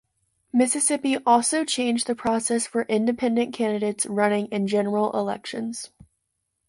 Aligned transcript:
Mississippi 0.51 1.17
also 1.27 1.63
changed 1.63 2.07
the 2.07 2.15
process 2.15 2.65
for 2.65 2.87
independent 2.89 3.53
candidates 3.53 4.07
running 4.07 4.47
in 4.47 4.65
general 4.65 5.11
elections. 5.11 5.91